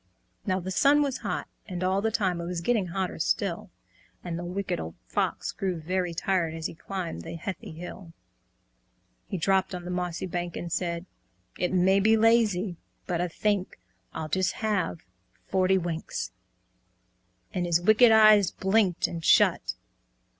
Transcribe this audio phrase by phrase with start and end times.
[0.47, 3.69] Now the sun was hot, and all the time It was getting hotter still;
[4.23, 8.11] And the Wicked Old Fox grew very tired As he climbed the heathy hill.
[9.27, 11.05] He dropped on mossy bank, and said
[11.59, 13.77] "It may be lazy but I think
[14.11, 15.01] I'll just have
[15.45, 16.31] forty winks,"
[17.53, 19.75] And his wicked eyes blinked and shut.